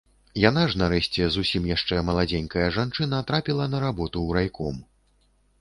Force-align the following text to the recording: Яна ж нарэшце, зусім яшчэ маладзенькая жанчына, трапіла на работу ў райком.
Яна 0.43 0.61
ж 0.71 0.79
нарэшце, 0.83 1.27
зусім 1.35 1.67
яшчэ 1.75 2.01
маладзенькая 2.09 2.67
жанчына, 2.79 3.23
трапіла 3.31 3.71
на 3.75 3.83
работу 3.87 4.13
ў 4.13 4.29
райком. 4.39 4.83